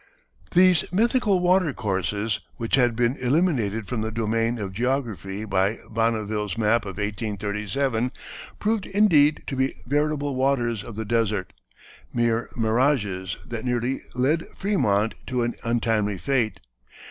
These 0.55 0.91
mythical 0.91 1.41
water 1.41 1.73
courses, 1.73 2.39
which 2.57 2.73
had 2.73 2.95
been 2.95 3.15
eliminated 3.17 3.87
from 3.87 4.01
the 4.01 4.09
domain 4.11 4.57
of 4.57 4.73
geography 4.73 5.45
by 5.45 5.77
Bonneville's 5.91 6.57
map 6.57 6.85
of 6.85 6.97
1837, 6.97 8.11
proved 8.57 8.87
indeed 8.87 9.43
to 9.45 9.55
be 9.55 9.75
veritable 9.85 10.33
waters 10.33 10.83
of 10.83 10.95
the 10.95 11.05
desert, 11.05 11.53
mere 12.11 12.49
mirages 12.57 13.37
that 13.45 13.63
nearly 13.63 14.01
led 14.15 14.39
Frémont 14.59 15.13
to 15.27 15.43
an 15.43 15.53
untimely 15.63 16.17
fate. 16.17 16.59